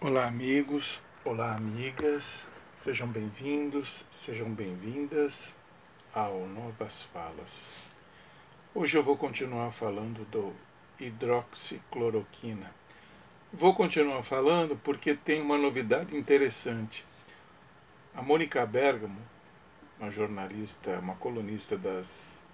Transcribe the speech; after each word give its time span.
Olá, 0.00 0.26
amigos, 0.26 1.02
olá, 1.24 1.56
amigas, 1.56 2.46
sejam 2.76 3.08
bem-vindos, 3.08 4.06
sejam 4.12 4.48
bem-vindas 4.48 5.56
ao 6.14 6.46
Novas 6.46 7.02
Falas. 7.06 7.64
Hoje 8.72 8.96
eu 8.96 9.02
vou 9.02 9.16
continuar 9.16 9.72
falando 9.72 10.24
do 10.30 10.54
hidroxicloroquina. 11.00 12.72
Vou 13.52 13.74
continuar 13.74 14.22
falando 14.22 14.80
porque 14.84 15.16
tem 15.16 15.42
uma 15.42 15.58
novidade 15.58 16.16
interessante. 16.16 17.04
A 18.14 18.22
Mônica 18.22 18.64
Bergamo, 18.64 19.20
uma 19.98 20.12
jornalista, 20.12 20.96
uma 21.00 21.16
colunista 21.16 21.76
das 21.76 22.44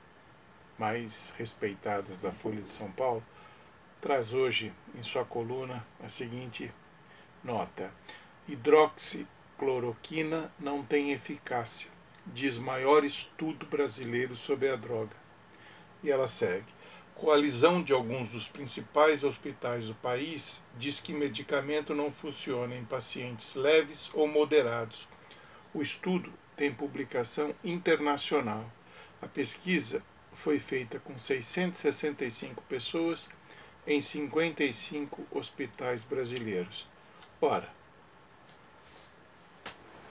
mais 0.79 1.31
respeitadas 1.37 2.23
da 2.23 2.33
Folha 2.33 2.63
de 2.63 2.71
São 2.71 2.91
Paulo, 2.91 3.23
traz 4.01 4.33
hoje 4.33 4.73
em 4.95 5.03
sua 5.03 5.27
coluna 5.27 5.87
a 6.03 6.09
seguinte 6.09 6.73
Nota: 7.45 7.93
hidroxicloroquina 8.49 10.51
não 10.59 10.83
tem 10.83 11.13
eficácia, 11.13 11.91
diz 12.27 12.57
maior 12.57 13.05
estudo 13.05 13.67
brasileiro 13.67 14.35
sobre 14.35 14.71
a 14.71 14.77
droga. 14.77 15.15
E 16.03 16.11
ela 16.11 16.27
segue. 16.27 16.73
Coalizão 17.15 17.83
de 17.83 17.93
alguns 17.93 18.31
dos 18.31 18.49
principais 18.49 19.23
hospitais 19.23 19.89
do 19.89 19.95
país 19.95 20.65
diz 20.79 20.99
que 20.99 21.13
medicamento 21.13 21.95
não 21.95 22.11
funciona 22.11 22.75
em 22.75 22.87
pacientes 22.87 23.55
leves 23.55 24.09
ou 24.15 24.27
moderados. 24.27 25.07
O 25.75 25.83
estudo 25.83 26.33
tem 26.57 26.73
publicação 26.73 27.55
internacional. 27.63 28.65
A 29.21 29.29
pesquisa 29.29 30.03
foi 30.33 30.59
feita 30.59 30.99
com 30.99 31.19
665 31.19 32.63
pessoas 32.63 33.29
em 33.87 34.01
55 34.01 35.27
hospitais 35.31 36.03
brasileiros. 36.03 36.94
Ora, 37.41 37.69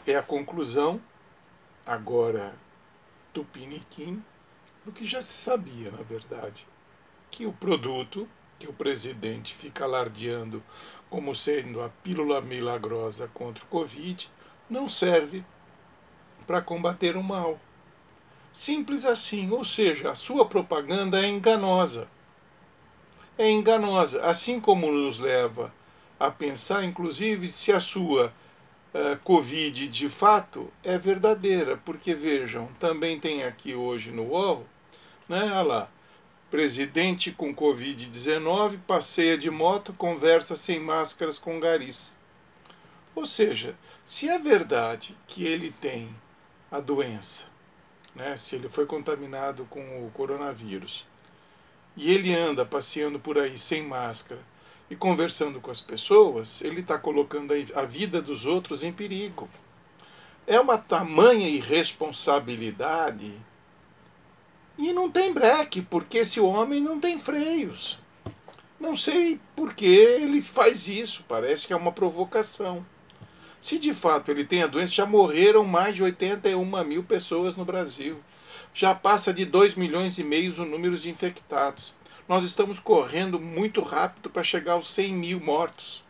é 0.05 0.15
a 0.15 0.21
conclusão, 0.21 1.01
agora 1.85 2.53
tupiniquim, 3.33 4.23
do 4.85 4.91
que 4.91 5.05
já 5.05 5.21
se 5.21 5.33
sabia, 5.33 5.89
na 5.91 6.03
verdade, 6.03 6.67
que 7.31 7.45
o 7.45 7.53
produto 7.53 8.27
que 8.59 8.69
o 8.69 8.73
presidente 8.73 9.53
fica 9.53 9.83
alardeando 9.83 10.63
como 11.09 11.33
sendo 11.33 11.81
a 11.81 11.89
pílula 11.89 12.41
milagrosa 12.41 13.29
contra 13.33 13.63
o 13.63 13.67
Covid 13.67 14.29
não 14.69 14.87
serve 14.87 15.43
para 16.45 16.61
combater 16.61 17.15
o 17.15 17.23
mal. 17.23 17.59
Simples 18.51 19.03
assim, 19.05 19.49
ou 19.51 19.63
seja, 19.63 20.11
a 20.11 20.15
sua 20.15 20.45
propaganda 20.45 21.21
é 21.21 21.27
enganosa. 21.27 22.07
É 23.37 23.49
enganosa, 23.49 24.23
assim 24.25 24.59
como 24.59 24.91
nos 24.91 25.19
leva 25.19 25.73
a 26.27 26.31
pensar, 26.31 26.85
inclusive, 26.85 27.49
se 27.49 27.71
a 27.71 27.81
sua 27.81 28.33
uh, 28.93 29.17
Covid 29.25 29.89
de 29.89 30.07
fato 30.07 30.71
é 30.81 30.97
verdadeira. 30.97 31.75
Porque 31.83 32.15
vejam, 32.15 32.67
também 32.79 33.19
tem 33.19 33.43
aqui 33.43 33.75
hoje 33.75 34.09
no 34.09 34.23
UOL, 34.29 34.65
né, 35.27 35.43
olha 35.43 35.61
lá, 35.61 35.89
presidente 36.49 37.31
com 37.31 37.53
Covid-19 37.53 38.79
passeia 38.87 39.37
de 39.37 39.49
moto, 39.49 39.91
conversa 39.91 40.55
sem 40.55 40.79
máscaras 40.79 41.37
com 41.37 41.59
garis. 41.59 42.15
Ou 43.13 43.25
seja, 43.25 43.75
se 44.05 44.29
é 44.29 44.39
verdade 44.39 45.17
que 45.27 45.43
ele 45.45 45.71
tem 45.71 46.09
a 46.71 46.79
doença, 46.79 47.47
né, 48.15 48.37
se 48.37 48.55
ele 48.55 48.69
foi 48.69 48.85
contaminado 48.85 49.65
com 49.69 50.05
o 50.05 50.11
coronavírus, 50.11 51.05
e 51.97 52.11
ele 52.11 52.33
anda 52.33 52.65
passeando 52.65 53.19
por 53.19 53.37
aí 53.37 53.57
sem 53.57 53.83
máscara, 53.83 54.41
e 54.89 54.95
conversando 54.95 55.59
com 55.59 55.71
as 55.71 55.81
pessoas, 55.81 56.61
ele 56.61 56.81
está 56.81 56.97
colocando 56.97 57.53
a 57.75 57.83
vida 57.83 58.21
dos 58.21 58.45
outros 58.45 58.83
em 58.83 58.91
perigo. 58.91 59.49
É 60.45 60.59
uma 60.59 60.77
tamanha 60.77 61.47
irresponsabilidade. 61.47 63.33
E 64.77 64.91
não 64.91 65.09
tem 65.09 65.31
breque, 65.31 65.81
porque 65.81 66.19
esse 66.19 66.39
homem 66.39 66.81
não 66.81 66.99
tem 66.99 67.17
freios. 67.17 67.99
Não 68.79 68.95
sei 68.95 69.39
por 69.55 69.73
que 69.73 69.85
ele 69.85 70.41
faz 70.41 70.87
isso, 70.87 71.23
parece 71.27 71.65
que 71.65 71.73
é 71.73 71.75
uma 71.75 71.91
provocação. 71.91 72.85
Se 73.61 73.79
de 73.79 73.93
fato 73.93 74.29
ele 74.29 74.43
tem 74.43 74.61
a 74.61 74.67
doença, 74.67 74.93
já 74.93 75.05
morreram 75.05 75.63
mais 75.63 75.95
de 75.95 76.03
81 76.03 76.83
mil 76.83 77.03
pessoas 77.03 77.55
no 77.55 77.63
Brasil. 77.63 78.19
Já 78.73 78.93
passa 78.93 79.33
de 79.33 79.45
2 79.45 79.75
milhões 79.75 80.17
e 80.17 80.23
meio 80.23 80.53
o 80.61 80.65
número 80.65 80.97
de 80.97 81.09
infectados 81.09 81.93
nós 82.27 82.45
estamos 82.45 82.79
correndo 82.79 83.39
muito 83.39 83.81
rápido 83.81 84.29
para 84.29 84.43
chegar 84.43 84.73
aos 84.73 84.89
100 84.89 85.13
mil 85.13 85.39
mortos. 85.39 86.03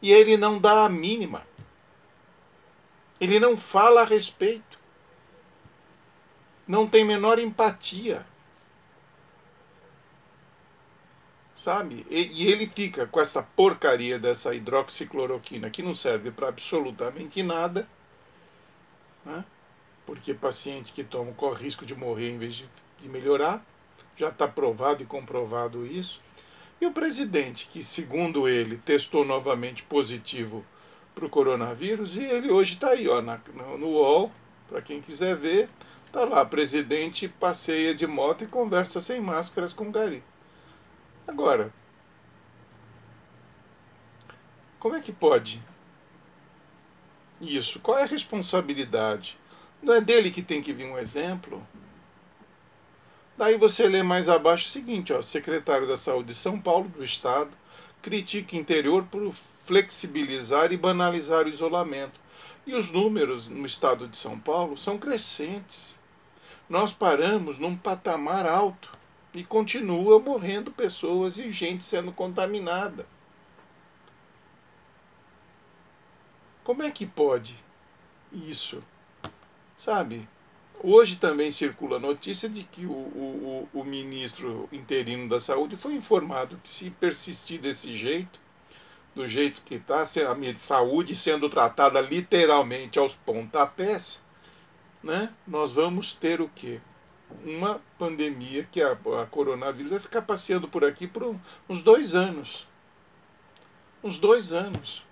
E 0.00 0.10
ele 0.10 0.36
não 0.36 0.58
dá 0.58 0.84
a 0.84 0.88
mínima. 0.88 1.46
Ele 3.20 3.38
não 3.38 3.56
fala 3.56 4.02
a 4.02 4.04
respeito. 4.04 4.78
Não 6.66 6.88
tem 6.88 7.04
menor 7.04 7.38
empatia. 7.38 8.26
Sabe? 11.54 12.04
E, 12.10 12.42
e 12.42 12.50
ele 12.50 12.66
fica 12.66 13.06
com 13.06 13.20
essa 13.20 13.42
porcaria 13.42 14.18
dessa 14.18 14.54
hidroxicloroquina 14.54 15.70
que 15.70 15.82
não 15.82 15.94
serve 15.94 16.30
para 16.30 16.48
absolutamente 16.48 17.42
nada. 17.42 17.86
Né? 19.24 19.44
Porque 20.04 20.34
paciente 20.34 20.92
que 20.92 21.04
toma 21.04 21.32
corre 21.34 21.62
risco 21.62 21.86
de 21.86 21.94
morrer 21.94 22.30
em 22.30 22.38
vez 22.38 22.54
de, 22.54 22.68
de 22.98 23.08
melhorar 23.08 23.64
já 24.16 24.28
está 24.28 24.46
provado 24.46 25.02
e 25.02 25.06
comprovado 25.06 25.86
isso. 25.86 26.20
E 26.80 26.86
o 26.86 26.92
presidente, 26.92 27.66
que 27.66 27.82
segundo 27.82 28.48
ele 28.48 28.76
testou 28.76 29.24
novamente 29.24 29.82
positivo 29.84 30.64
para 31.14 31.26
o 31.26 31.30
coronavírus, 31.30 32.16
e 32.16 32.22
ele 32.22 32.50
hoje 32.50 32.74
está 32.74 32.90
aí, 32.90 33.06
ó, 33.08 33.22
na, 33.22 33.40
no 33.78 33.88
UOL, 33.88 34.32
para 34.68 34.82
quem 34.82 35.00
quiser 35.00 35.36
ver, 35.36 35.68
está 36.06 36.24
lá, 36.24 36.44
presidente 36.44 37.28
passeia 37.28 37.94
de 37.94 38.06
moto 38.06 38.44
e 38.44 38.46
conversa 38.46 39.00
sem 39.00 39.20
máscaras 39.20 39.72
com 39.72 39.90
Gari. 39.90 40.22
Agora, 41.26 41.72
como 44.78 44.96
é 44.96 45.00
que 45.00 45.12
pode 45.12 45.62
isso? 47.40 47.80
Qual 47.80 47.98
é 47.98 48.02
a 48.02 48.06
responsabilidade? 48.06 49.38
Não 49.82 49.94
é 49.94 50.00
dele 50.00 50.30
que 50.30 50.42
tem 50.42 50.62
que 50.62 50.72
vir 50.72 50.86
um 50.86 50.98
exemplo? 50.98 51.66
Daí 53.42 53.56
você 53.56 53.88
lê 53.88 54.04
mais 54.04 54.28
abaixo 54.28 54.68
o 54.68 54.70
seguinte, 54.70 55.12
ó, 55.12 55.20
secretário 55.20 55.88
da 55.88 55.96
Saúde 55.96 56.28
de 56.28 56.34
São 56.36 56.60
Paulo, 56.60 56.88
do 56.88 57.02
Estado, 57.02 57.50
critica 58.00 58.56
interior 58.56 59.04
por 59.10 59.34
flexibilizar 59.66 60.72
e 60.72 60.76
banalizar 60.76 61.46
o 61.46 61.48
isolamento. 61.48 62.20
E 62.64 62.72
os 62.72 62.92
números 62.92 63.48
no 63.48 63.66
estado 63.66 64.06
de 64.06 64.16
São 64.16 64.38
Paulo 64.38 64.76
são 64.76 64.96
crescentes. 64.96 65.96
Nós 66.68 66.92
paramos 66.92 67.58
num 67.58 67.76
patamar 67.76 68.46
alto 68.46 68.96
e 69.34 69.42
continua 69.42 70.20
morrendo 70.20 70.70
pessoas 70.70 71.36
e 71.36 71.50
gente 71.50 71.82
sendo 71.82 72.12
contaminada. 72.12 73.04
Como 76.62 76.84
é 76.84 76.92
que 76.92 77.04
pode 77.04 77.58
isso? 78.32 78.80
Sabe? 79.76 80.28
Hoje 80.84 81.14
também 81.14 81.48
circula 81.52 81.96
a 81.96 82.00
notícia 82.00 82.48
de 82.48 82.64
que 82.64 82.84
o, 82.86 82.90
o, 82.90 83.68
o 83.72 83.84
ministro 83.84 84.68
interino 84.72 85.28
da 85.28 85.38
Saúde 85.38 85.76
foi 85.76 85.94
informado 85.94 86.58
que 86.60 86.68
se 86.68 86.90
persistir 86.90 87.60
desse 87.60 87.94
jeito, 87.94 88.40
do 89.14 89.24
jeito 89.24 89.62
que 89.62 89.76
está, 89.76 90.02
a 90.02 90.56
saúde 90.56 91.14
sendo 91.14 91.48
tratada 91.48 92.00
literalmente 92.00 92.98
aos 92.98 93.14
pontapés, 93.14 94.20
né, 95.00 95.32
nós 95.46 95.72
vamos 95.72 96.14
ter 96.14 96.40
o 96.40 96.48
quê? 96.48 96.80
Uma 97.44 97.80
pandemia 97.96 98.64
que 98.64 98.82
a, 98.82 98.92
a 99.22 99.26
coronavírus 99.26 99.90
vai 99.92 100.00
ficar 100.00 100.22
passeando 100.22 100.66
por 100.66 100.84
aqui 100.84 101.06
por 101.06 101.36
uns 101.68 101.80
dois 101.80 102.12
anos. 102.12 102.66
Uns 104.02 104.18
dois 104.18 104.52
anos. 104.52 105.04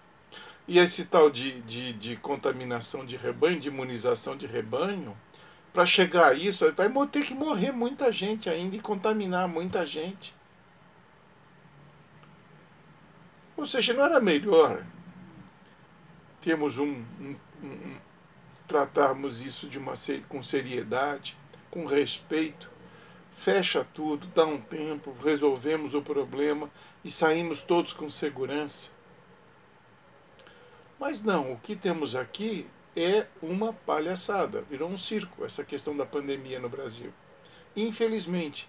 E 0.66 0.80
esse 0.80 1.04
tal 1.04 1.30
de, 1.30 1.60
de, 1.62 1.92
de 1.92 2.16
contaminação 2.16 3.06
de 3.06 3.16
rebanho, 3.16 3.60
de 3.60 3.68
imunização 3.68 4.36
de 4.36 4.46
rebanho, 4.46 5.16
para 5.72 5.86
chegar 5.86 6.28
a 6.28 6.34
isso, 6.34 6.70
vai 6.72 6.90
ter 7.08 7.24
que 7.24 7.34
morrer 7.34 7.72
muita 7.72 8.10
gente 8.10 8.48
ainda 8.48 8.76
e 8.76 8.80
contaminar 8.80 9.48
muita 9.48 9.86
gente. 9.86 10.34
Ou 13.56 13.66
seja, 13.66 13.92
não 13.92 14.04
era 14.04 14.20
melhor 14.20 14.84
termos 16.40 16.78
um, 16.78 17.04
um, 17.20 17.36
um 17.62 17.96
tratarmos 18.66 19.40
isso 19.40 19.68
de 19.68 19.78
uma 19.78 19.94
com 20.28 20.42
seriedade, 20.42 21.36
com 21.70 21.84
respeito, 21.86 22.70
fecha 23.32 23.86
tudo, 23.92 24.26
dá 24.28 24.46
um 24.46 24.60
tempo, 24.60 25.14
resolvemos 25.22 25.92
o 25.94 26.02
problema 26.02 26.70
e 27.04 27.10
saímos 27.10 27.62
todos 27.62 27.92
com 27.92 28.08
segurança. 28.08 28.90
Mas 30.98 31.22
não, 31.22 31.52
o 31.52 31.56
que 31.58 31.74
temos 31.74 32.14
aqui 32.14 32.66
é 32.96 33.26
uma 33.42 33.72
palhaçada, 33.72 34.62
virou 34.62 34.88
um 34.88 34.98
circo 34.98 35.44
essa 35.44 35.64
questão 35.64 35.96
da 35.96 36.04
pandemia 36.04 36.58
no 36.58 36.68
Brasil. 36.68 37.12
Infelizmente, 37.76 38.68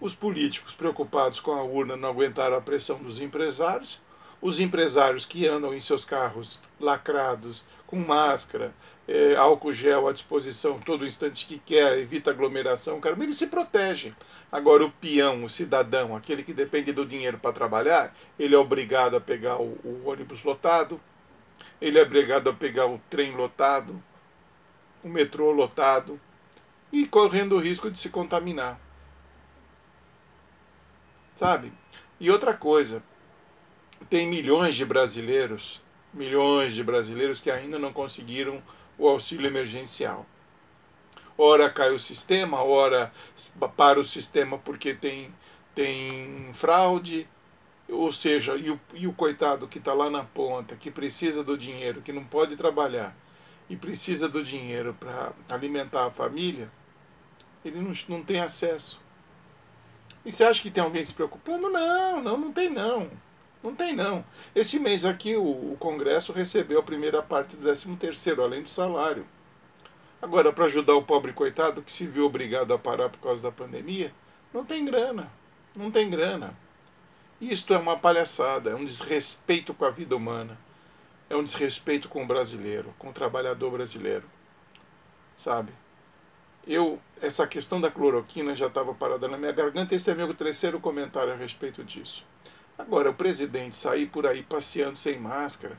os 0.00 0.14
políticos 0.14 0.74
preocupados 0.74 1.40
com 1.40 1.52
a 1.52 1.62
urna 1.62 1.96
não 1.96 2.10
aguentaram 2.10 2.56
a 2.56 2.60
pressão 2.60 2.98
dos 2.98 3.20
empresários, 3.20 4.00
os 4.40 4.58
empresários 4.58 5.24
que 5.24 5.46
andam 5.46 5.72
em 5.72 5.80
seus 5.80 6.04
carros 6.04 6.60
lacrados, 6.80 7.64
com 7.86 7.96
máscara, 7.96 8.74
é, 9.06 9.36
álcool 9.36 9.72
gel 9.72 10.08
à 10.08 10.12
disposição 10.12 10.78
todo 10.80 11.06
instante 11.06 11.46
que 11.46 11.58
quer, 11.58 11.98
evita 11.98 12.30
aglomeração, 12.30 13.00
cara, 13.00 13.16
eles 13.22 13.36
se 13.36 13.46
protegem. 13.46 14.14
Agora, 14.50 14.84
o 14.84 14.90
peão, 14.90 15.44
o 15.44 15.48
cidadão, 15.48 16.16
aquele 16.16 16.42
que 16.42 16.52
depende 16.52 16.92
do 16.92 17.06
dinheiro 17.06 17.38
para 17.38 17.52
trabalhar, 17.52 18.14
ele 18.38 18.54
é 18.54 18.58
obrigado 18.58 19.16
a 19.16 19.20
pegar 19.20 19.56
o, 19.60 19.78
o 19.84 20.02
ônibus 20.06 20.42
lotado, 20.42 21.00
ele 21.80 21.98
é 21.98 22.02
obrigado 22.02 22.48
a 22.48 22.54
pegar 22.54 22.86
o 22.86 23.00
trem 23.10 23.34
lotado, 23.34 24.02
o 25.02 25.08
metrô 25.08 25.50
lotado, 25.50 26.20
e 26.92 27.06
correndo 27.06 27.56
o 27.56 27.60
risco 27.60 27.90
de 27.90 27.98
se 27.98 28.10
contaminar. 28.10 28.78
Sabe? 31.34 31.72
E 32.20 32.30
outra 32.30 32.54
coisa, 32.54 33.02
tem 34.08 34.28
milhões 34.28 34.76
de 34.76 34.84
brasileiros, 34.84 35.82
milhões 36.12 36.74
de 36.74 36.84
brasileiros 36.84 37.40
que 37.40 37.50
ainda 37.50 37.78
não 37.78 37.92
conseguiram 37.92 38.62
o 38.98 39.08
auxílio 39.08 39.46
emergencial. 39.46 40.26
Ora 41.36 41.70
cai 41.70 41.92
o 41.92 41.98
sistema, 41.98 42.62
ora 42.62 43.12
para 43.76 43.98
o 43.98 44.04
sistema 44.04 44.58
porque 44.58 44.94
tem, 44.94 45.34
tem 45.74 46.52
fraude, 46.52 47.26
ou 47.92 48.10
seja, 48.10 48.56
e 48.56 48.70
o, 48.70 48.80
e 48.94 49.06
o 49.06 49.12
coitado 49.12 49.68
que 49.68 49.78
está 49.78 49.92
lá 49.92 50.10
na 50.10 50.24
ponta, 50.24 50.76
que 50.76 50.90
precisa 50.90 51.44
do 51.44 51.56
dinheiro, 51.56 52.00
que 52.00 52.12
não 52.12 52.24
pode 52.24 52.56
trabalhar 52.56 53.16
e 53.68 53.76
precisa 53.76 54.28
do 54.28 54.42
dinheiro 54.42 54.96
para 54.98 55.32
alimentar 55.48 56.06
a 56.06 56.10
família, 56.10 56.70
ele 57.64 57.80
não, 57.80 57.92
não 58.08 58.22
tem 58.22 58.40
acesso. 58.40 59.00
E 60.24 60.32
você 60.32 60.44
acha 60.44 60.62
que 60.62 60.70
tem 60.70 60.82
alguém 60.82 61.04
se 61.04 61.12
preocupando? 61.12 61.68
Não, 61.68 62.22
não, 62.22 62.36
não 62.36 62.52
tem 62.52 62.68
não. 62.68 63.10
Não 63.62 63.74
tem 63.74 63.94
não. 63.94 64.24
Esse 64.54 64.78
mês 64.78 65.04
aqui 65.04 65.36
o, 65.36 65.72
o 65.72 65.76
Congresso 65.78 66.32
recebeu 66.32 66.80
a 66.80 66.82
primeira 66.82 67.22
parte 67.22 67.54
do 67.56 67.62
13 67.62 67.96
terceiro, 67.96 68.42
além 68.42 68.62
do 68.62 68.68
salário. 68.68 69.24
Agora, 70.20 70.52
para 70.52 70.64
ajudar 70.66 70.94
o 70.94 71.02
pobre 71.02 71.32
coitado 71.32 71.82
que 71.82 71.92
se 71.92 72.06
viu 72.06 72.26
obrigado 72.26 72.72
a 72.72 72.78
parar 72.78 73.08
por 73.08 73.20
causa 73.20 73.42
da 73.42 73.52
pandemia, 73.52 74.12
não 74.52 74.64
tem 74.64 74.84
grana. 74.84 75.30
Não 75.76 75.90
tem 75.90 76.10
grana. 76.10 76.56
Isto 77.42 77.74
é 77.74 77.76
uma 77.76 77.98
palhaçada, 77.98 78.70
é 78.70 78.74
um 78.76 78.84
desrespeito 78.84 79.74
com 79.74 79.84
a 79.84 79.90
vida 79.90 80.14
humana. 80.14 80.56
É 81.28 81.34
um 81.34 81.42
desrespeito 81.42 82.08
com 82.08 82.22
o 82.22 82.26
brasileiro, 82.26 82.94
com 82.96 83.08
o 83.08 83.12
trabalhador 83.12 83.68
brasileiro. 83.72 84.22
Sabe? 85.36 85.72
Eu, 86.64 87.00
essa 87.20 87.44
questão 87.44 87.80
da 87.80 87.90
cloroquina 87.90 88.54
já 88.54 88.68
estava 88.68 88.94
parada 88.94 89.26
na 89.26 89.36
minha 89.36 89.50
garganta. 89.50 89.92
Esse 89.92 90.08
é 90.08 90.14
meu 90.14 90.32
terceiro 90.32 90.78
comentário 90.78 91.32
a 91.32 91.36
respeito 91.36 91.82
disso. 91.82 92.24
Agora, 92.78 93.10
o 93.10 93.14
presidente 93.14 93.74
sair 93.74 94.06
por 94.06 94.24
aí 94.24 94.44
passeando 94.44 94.96
sem 94.96 95.18
máscara, 95.18 95.76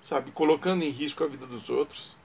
sabe, 0.00 0.30
colocando 0.30 0.84
em 0.84 0.90
risco 0.90 1.24
a 1.24 1.26
vida 1.26 1.48
dos 1.48 1.68
outros, 1.68 2.16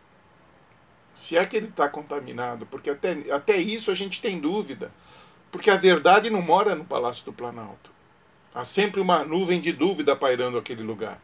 se 1.15 1.35
é 1.35 1.43
que 1.47 1.57
ele 1.57 1.69
está 1.69 1.89
contaminado, 1.89 2.67
porque 2.67 2.91
até, 2.91 3.11
até 3.31 3.57
isso 3.57 3.89
a 3.89 3.95
gente 3.95 4.21
tem 4.21 4.39
dúvida, 4.39 4.91
porque 5.51 5.71
a 5.71 5.77
verdade 5.77 6.29
não 6.29 6.43
mora 6.43 6.75
no 6.75 6.85
Palácio 6.85 7.25
do 7.25 7.33
Planalto. 7.33 7.90
Há 8.53 8.63
sempre 8.63 8.99
uma 8.99 9.23
nuvem 9.23 9.61
de 9.61 9.71
dúvida 9.71 10.15
pairando 10.15 10.57
aquele 10.57 10.83
lugar. 10.83 11.21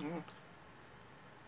Hum. 0.00 0.20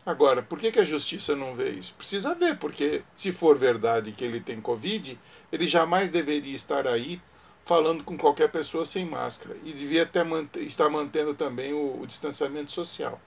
Agora, 0.06 0.42
por 0.42 0.58
que, 0.58 0.78
a 0.78 0.84
justiça 0.84 1.34
não 1.34 1.54
vê 1.54 1.70
isso? 1.70 1.94
Precisa 1.94 2.34
ver, 2.34 2.58
porque 2.58 3.02
se 3.14 3.32
for 3.32 3.56
verdade 3.56 4.12
que 4.12 4.24
ele 4.24 4.38
tem 4.38 4.60
Covid, 4.60 5.18
ele 5.50 5.66
jamais 5.66 6.12
deveria 6.12 6.54
estar 6.54 6.86
aí 6.86 7.20
falando 7.64 8.04
com 8.04 8.16
qualquer 8.16 8.50
pessoa 8.50 8.84
sem 8.84 9.06
máscara. 9.06 9.56
E 9.64 9.72
devia 9.72 10.02
até 10.02 10.22
manter, 10.22 10.62
estar 10.62 10.90
mantendo 10.90 11.34
também 11.34 11.72
o, 11.72 12.02
o, 12.02 12.06
distanciamento 12.06 12.70
social. 12.70 13.18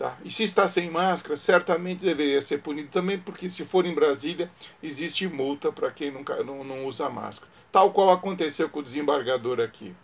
Tá? 0.00 0.16
E 0.24 0.30
se 0.30 0.44
está 0.44 0.66
sem 0.66 0.88
máscara, 0.88 1.36
certamente 1.36 2.02
deveria 2.02 2.40
ser 2.40 2.62
punido 2.62 2.88
também, 2.88 3.18
porque 3.18 3.50
se 3.50 3.66
for 3.66 3.84
em 3.84 3.94
Brasília, 3.94 4.50
existe 4.82 5.28
multa 5.28 5.70
para 5.70 5.90
quem 5.90 6.10
nunca, 6.10 6.42
não, 6.42 6.64
não 6.64 6.86
usa 6.86 7.10
máscara. 7.10 7.52
Tal 7.70 7.92
qual 7.92 8.10
aconteceu 8.10 8.70
com 8.70 8.78
o 8.78 8.82
desembargador 8.82 9.60
aqui. 9.60 9.94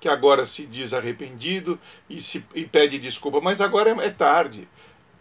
Que 0.00 0.08
agora 0.08 0.46
se 0.46 0.64
diz 0.64 0.94
arrependido 0.94 1.78
e, 2.08 2.18
se, 2.18 2.42
e 2.54 2.64
pede 2.64 2.98
desculpa, 2.98 3.42
mas 3.42 3.60
agora 3.60 3.90
é, 3.90 4.06
é 4.06 4.10
tarde 4.10 4.66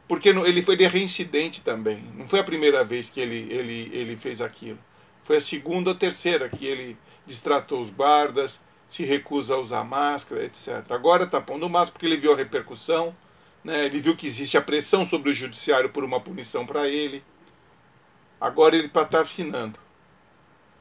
porque 0.07 0.29
ele 0.29 0.61
foi 0.61 0.81
é 0.81 0.87
reincidente 0.87 1.61
também. 1.61 2.01
Não 2.15 2.25
foi 2.25 2.39
a 2.39 2.45
primeira 2.45 2.85
vez 2.85 3.09
que 3.09 3.19
ele, 3.19 3.53
ele, 3.53 3.91
ele 3.91 4.15
fez 4.15 4.39
aquilo. 4.39 4.79
Foi 5.23 5.35
a 5.35 5.41
segunda 5.41 5.89
ou 5.89 5.95
terceira 5.97 6.47
que 6.47 6.65
ele 6.65 6.97
distratou 7.25 7.81
os 7.81 7.89
guardas, 7.89 8.61
se 8.87 9.03
recusa 9.03 9.55
a 9.55 9.57
usar 9.57 9.83
máscara, 9.83 10.45
etc. 10.45 10.89
Agora 10.89 11.25
está 11.25 11.41
pondo 11.41 11.67
máscara 11.67 11.91
porque 11.91 12.05
ele 12.05 12.15
viu 12.15 12.31
a 12.31 12.37
repercussão, 12.37 13.13
né? 13.67 13.83
ele 13.85 13.99
viu 13.99 14.15
que 14.15 14.25
existe 14.25 14.57
a 14.57 14.61
pressão 14.61 15.05
sobre 15.05 15.29
o 15.29 15.33
judiciário 15.33 15.89
por 15.89 16.01
uma 16.01 16.21
punição 16.21 16.65
para 16.65 16.87
ele. 16.87 17.21
Agora 18.39 18.77
ele 18.77 18.87
está 18.87 19.03
tá 19.03 19.21
afinando. 19.21 19.77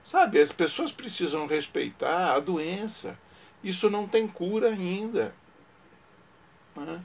Sabe, 0.04 0.40
as 0.40 0.52
pessoas 0.52 0.92
precisam 0.92 1.48
respeitar 1.48 2.36
a 2.36 2.38
doença. 2.38 3.18
Isso 3.62 3.90
não 3.90 4.06
tem 4.06 4.28
cura 4.28 4.68
ainda. 4.68 5.34
Né? 6.76 7.02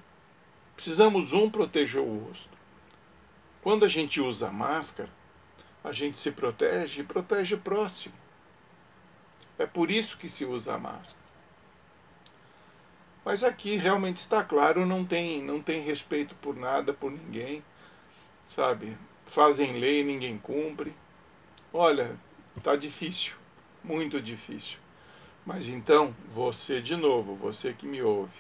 Precisamos, 0.76 1.34
um, 1.34 1.50
proteger 1.50 2.00
o 2.00 2.26
rosto. 2.26 2.56
Quando 3.64 3.84
a 3.84 3.88
gente 3.88 4.22
usa 4.22 4.52
máscara, 4.52 5.10
a 5.84 5.92
gente 5.92 6.16
se 6.16 6.32
protege 6.32 7.02
e 7.02 7.04
protege 7.04 7.56
o 7.56 7.60
próximo. 7.60 8.14
É 9.58 9.66
por 9.66 9.90
isso 9.90 10.16
que 10.16 10.30
se 10.30 10.46
usa 10.46 10.76
a 10.76 10.78
máscara. 10.78 11.21
Mas 13.24 13.44
aqui 13.44 13.76
realmente 13.76 14.18
está 14.18 14.44
claro, 14.44 14.86
não 14.86 15.06
tem, 15.06 15.44
não 15.44 15.62
tem 15.62 15.82
respeito 15.82 16.34
por 16.36 16.56
nada, 16.56 16.92
por 16.92 17.12
ninguém, 17.12 17.64
sabe? 18.48 18.98
Fazem 19.28 19.80
lei, 19.80 20.04
ninguém 20.04 20.38
cumpre. 20.38 20.94
Olha, 21.72 22.18
está 22.58 22.76
difícil, 22.76 23.34
muito 23.84 24.20
difícil. 24.20 24.80
Mas 25.46 25.70
então, 25.70 26.16
você 26.28 26.82
de 26.82 26.96
novo, 26.96 27.36
você 27.36 27.74
que 27.74 27.86
me 27.86 28.02
ouve, 28.02 28.38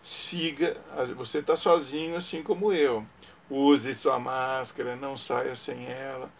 siga, 0.00 0.76
você 1.16 1.38
está 1.38 1.56
sozinho 1.56 2.16
assim 2.16 2.42
como 2.42 2.72
eu. 2.72 3.04
Use 3.48 3.92
sua 3.94 4.18
máscara, 4.18 4.94
não 4.94 5.16
saia 5.16 5.56
sem 5.56 5.86
ela 5.86 6.30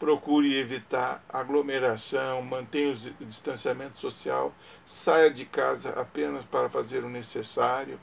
procure 0.00 0.56
evitar 0.56 1.22
aglomeração, 1.28 2.40
mantenha 2.40 2.90
o 3.20 3.24
distanciamento 3.26 3.98
social, 3.98 4.52
saia 4.82 5.30
de 5.30 5.44
casa 5.44 5.90
apenas 5.90 6.42
para 6.42 6.70
fazer 6.70 7.04
o 7.04 7.08
necessário 7.10 8.00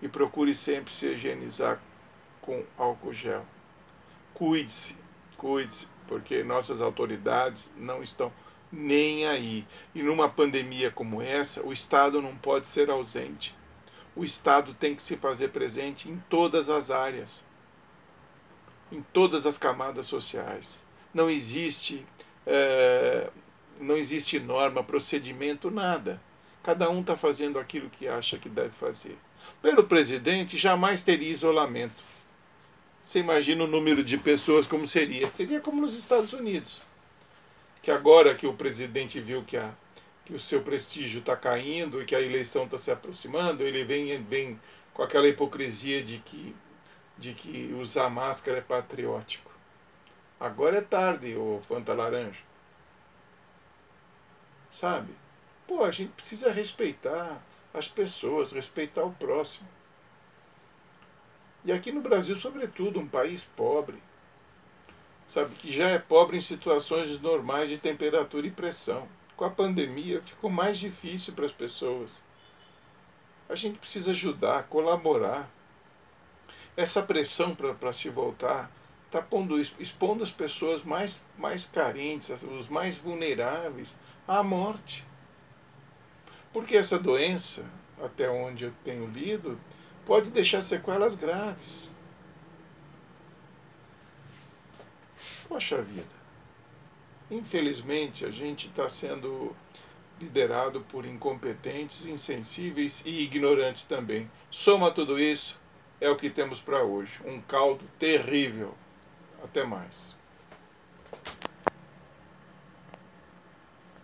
e 0.00 0.06
procure 0.08 0.54
sempre 0.54 0.92
se 0.92 1.06
higienizar 1.06 1.80
com 2.40 2.64
álcool 2.78 3.12
gel. 3.12 3.44
Cuide-se, 4.32 4.96
cuide-se, 5.36 5.88
porque 6.06 6.44
nossas 6.44 6.80
autoridades 6.80 7.68
não 7.76 8.00
estão 8.00 8.32
nem 8.70 9.26
aí. 9.26 9.66
E 9.92 10.04
numa 10.04 10.28
pandemia 10.28 10.92
como 10.92 11.20
essa, 11.20 11.66
o 11.66 11.72
Estado 11.72 12.22
não 12.22 12.36
pode 12.36 12.68
ser 12.68 12.88
ausente. 12.88 13.56
O 14.14 14.22
Estado 14.22 14.72
tem 14.72 14.94
que 14.94 15.02
se 15.02 15.16
fazer 15.16 15.48
presente 15.48 16.08
em 16.08 16.22
todas 16.30 16.68
as 16.68 16.92
áreas, 16.92 17.44
em 18.92 19.02
todas 19.02 19.46
as 19.46 19.58
camadas 19.58 20.06
sociais 20.06 20.80
não 21.12 21.28
existe, 21.28 22.04
é, 22.46 23.28
não 23.80 23.96
existe 23.96 24.38
norma, 24.38 24.82
procedimento, 24.82 25.70
nada. 25.70 26.20
Cada 26.62 26.90
um 26.90 27.00
está 27.00 27.16
fazendo 27.16 27.58
aquilo 27.58 27.88
que 27.90 28.06
acha 28.06 28.38
que 28.38 28.48
deve 28.48 28.70
fazer. 28.70 29.16
Pelo 29.62 29.84
presidente, 29.84 30.58
jamais 30.58 31.02
teria 31.02 31.30
isolamento. 31.30 32.04
Você 33.02 33.18
imagina 33.18 33.64
o 33.64 33.66
número 33.66 34.04
de 34.04 34.18
pessoas 34.18 34.66
como 34.66 34.86
seria? 34.86 35.28
Seria 35.32 35.60
como 35.60 35.80
nos 35.80 35.98
Estados 35.98 36.32
Unidos. 36.32 36.80
Que 37.82 37.90
agora 37.90 38.34
que 38.34 38.46
o 38.46 38.52
presidente 38.52 39.18
viu 39.20 39.42
que, 39.42 39.56
a, 39.56 39.72
que 40.24 40.34
o 40.34 40.40
seu 40.40 40.60
prestígio 40.60 41.20
está 41.20 41.34
caindo 41.34 42.00
e 42.00 42.04
que 42.04 42.14
a 42.14 42.20
eleição 42.20 42.64
está 42.64 42.76
se 42.76 42.90
aproximando, 42.90 43.62
ele 43.62 43.84
vem, 43.84 44.22
vem 44.22 44.60
com 44.92 45.02
aquela 45.02 45.26
hipocrisia 45.26 46.02
de 46.02 46.18
que, 46.18 46.54
de 47.16 47.32
que 47.32 47.74
usar 47.80 48.10
máscara 48.10 48.58
é 48.58 48.60
patriótico. 48.60 49.49
Agora 50.40 50.78
é 50.78 50.80
tarde, 50.80 51.36
ô 51.36 51.60
Fanta 51.60 51.92
Laranja. 51.92 52.40
Sabe? 54.70 55.14
Pô, 55.66 55.84
a 55.84 55.90
gente 55.90 56.12
precisa 56.12 56.50
respeitar 56.50 57.42
as 57.74 57.86
pessoas, 57.86 58.50
respeitar 58.50 59.04
o 59.04 59.12
próximo. 59.12 59.68
E 61.62 61.70
aqui 61.70 61.92
no 61.92 62.00
Brasil, 62.00 62.34
sobretudo, 62.36 62.98
um 62.98 63.06
país 63.06 63.44
pobre, 63.44 64.02
sabe, 65.26 65.54
que 65.56 65.70
já 65.70 65.90
é 65.90 65.98
pobre 65.98 66.38
em 66.38 66.40
situações 66.40 67.20
normais 67.20 67.68
de 67.68 67.76
temperatura 67.76 68.46
e 68.46 68.50
pressão. 68.50 69.06
Com 69.36 69.44
a 69.44 69.50
pandemia 69.50 70.22
ficou 70.22 70.48
mais 70.48 70.78
difícil 70.78 71.34
para 71.34 71.44
as 71.44 71.52
pessoas. 71.52 72.22
A 73.46 73.54
gente 73.54 73.78
precisa 73.78 74.12
ajudar, 74.12 74.62
colaborar. 74.68 75.50
Essa 76.76 77.02
pressão 77.02 77.54
para 77.54 77.92
se 77.92 78.08
voltar 78.08 78.70
está 79.10 79.26
expondo 79.80 80.22
as 80.22 80.30
pessoas 80.30 80.84
mais, 80.84 81.24
mais 81.36 81.64
carentes, 81.64 82.30
os 82.44 82.68
mais 82.68 82.96
vulneráveis, 82.96 83.96
à 84.26 84.40
morte. 84.42 85.04
Porque 86.52 86.76
essa 86.76 86.96
doença, 86.98 87.64
até 88.00 88.30
onde 88.30 88.64
eu 88.64 88.72
tenho 88.84 89.06
lido, 89.08 89.60
pode 90.06 90.30
deixar 90.30 90.62
sequelas 90.62 91.16
graves. 91.16 91.90
Poxa 95.48 95.82
vida. 95.82 96.20
Infelizmente, 97.28 98.24
a 98.24 98.30
gente 98.30 98.68
está 98.68 98.88
sendo 98.88 99.54
liderado 100.20 100.82
por 100.82 101.04
incompetentes, 101.04 102.04
insensíveis 102.06 103.02
e 103.04 103.22
ignorantes 103.22 103.84
também. 103.84 104.30
Soma 104.50 104.90
tudo 104.92 105.18
isso, 105.18 105.58
é 106.00 106.08
o 106.08 106.16
que 106.16 106.30
temos 106.30 106.60
para 106.60 106.82
hoje. 106.84 107.18
Um 107.24 107.40
caldo 107.40 107.84
terrível. 107.98 108.74
Até 109.40 109.64
mais. 109.64 110.19